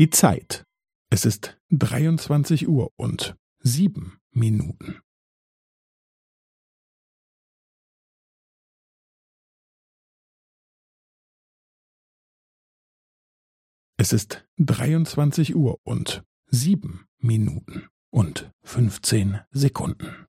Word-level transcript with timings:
Die 0.00 0.08
Zeit. 0.08 0.64
Es 1.10 1.26
ist 1.26 1.58
23 1.72 2.66
Uhr 2.66 2.88
und 2.96 3.36
sieben 3.58 4.18
Minuten. 4.30 5.02
Es 13.98 14.14
ist 14.14 14.48
23 14.56 15.54
Uhr 15.54 15.76
und 15.84 16.24
sieben 16.46 17.06
Minuten 17.20 17.90
und 18.10 18.50
15 18.62 19.40
Sekunden. 19.50 20.28